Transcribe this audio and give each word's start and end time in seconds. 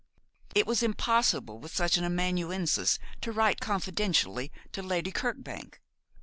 It 0.55 0.65
was 0.65 0.81
impossible 0.81 1.59
with 1.59 1.75
such 1.75 1.95
an 1.95 2.03
amanuensis 2.03 2.97
to 3.21 3.31
write 3.31 3.59
confidentially 3.59 4.51
to 4.71 4.81
Lady 4.81 5.11
Kirkbank. 5.11 5.79